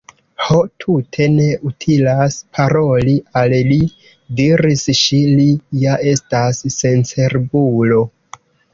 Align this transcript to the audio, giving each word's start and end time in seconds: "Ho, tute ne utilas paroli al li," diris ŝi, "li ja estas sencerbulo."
"Ho, 0.43 0.55
tute 0.83 1.27
ne 1.33 1.45
utilas 1.71 2.39
paroli 2.57 3.15
al 3.43 3.55
li," 3.69 3.79
diris 4.43 4.89
ŝi, 5.03 5.23
"li 5.37 5.49
ja 5.87 6.03
estas 6.17 6.67
sencerbulo." 6.81 8.07